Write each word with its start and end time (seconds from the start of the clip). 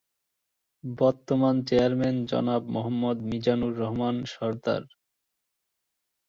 বর্তমান 0.83 1.55
চেয়ারম্যান-জনাব 1.67 2.61
মোহাম্মদ 2.75 3.17
মিজানুর 3.29 3.73
রহমান 3.81 4.15
সরদার। 4.33 4.83